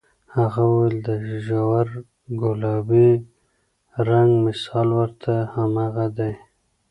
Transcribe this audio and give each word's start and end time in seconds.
هغه 0.35 0.61
وویل، 0.71 0.97
د 1.07 1.09
ژور 1.45 1.87
ګلابي 2.41 3.09
رنګ 4.09 4.31
مثال 4.45 4.87
ورته 4.99 5.33
هماغه 5.55 6.07
دی. 6.17 6.33